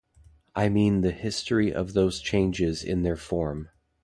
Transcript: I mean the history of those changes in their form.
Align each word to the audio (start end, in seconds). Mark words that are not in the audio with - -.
I 0.55 0.67
mean 0.69 1.01
the 1.01 1.11
history 1.11 1.71
of 1.71 1.93
those 1.93 2.21
changes 2.21 2.83
in 2.83 3.03
their 3.03 3.15
form. 3.15 3.69